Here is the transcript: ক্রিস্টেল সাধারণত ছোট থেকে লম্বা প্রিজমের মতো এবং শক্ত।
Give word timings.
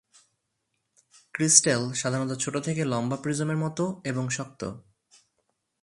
ক্রিস্টেল 1.33 1.81
সাধারণত 1.93 2.31
ছোট 2.33 2.55
থেকে 2.57 2.81
লম্বা 2.85 3.17
প্রিজমের 3.17 3.57
মতো 3.57 4.01
এবং 4.05 4.29
শক্ত। 4.29 4.61